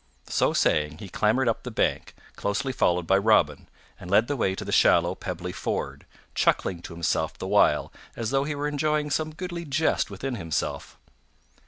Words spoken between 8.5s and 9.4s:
were enjoying some